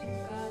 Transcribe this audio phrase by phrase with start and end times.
[0.00, 0.41] God.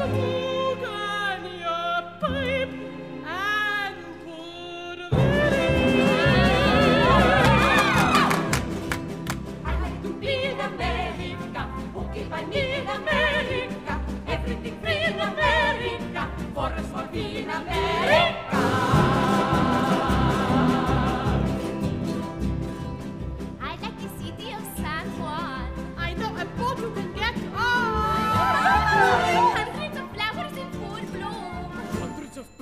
[0.00, 0.59] Smoke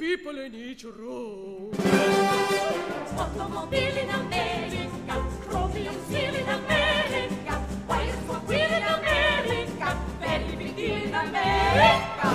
[0.09, 1.71] people in each room.
[3.19, 7.55] Automobile in America, chromium steel in America,
[7.87, 12.31] wires for wheel in America, very big deal in America.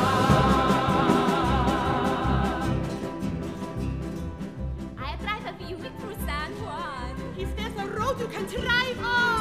[5.08, 7.14] I drive a Buick through San Juan.
[7.40, 9.34] If there's a road you can drive on.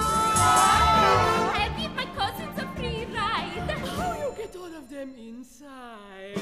[1.61, 1.72] I
[4.53, 6.37] get all of them inside?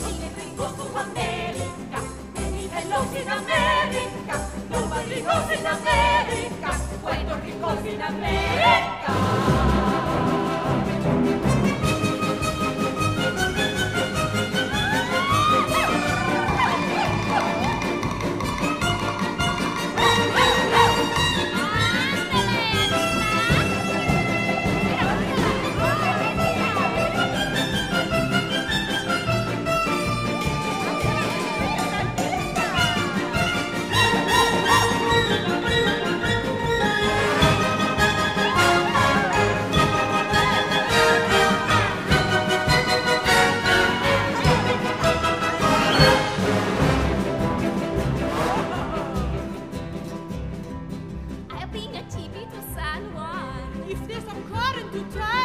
[0.00, 2.02] Everything goes to America,
[2.34, 6.19] many hellos in America, nobody goes in America,
[54.92, 55.39] to turn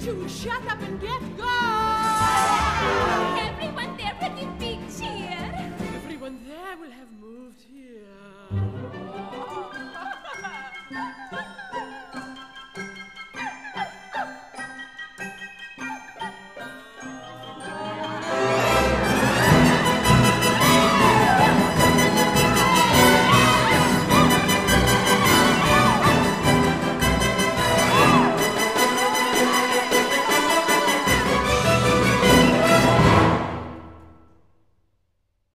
[0.00, 1.48] to shut up and get gone.
[3.38, 5.52] Everyone there will give big cheer.
[5.94, 9.09] Everyone there will have moved here.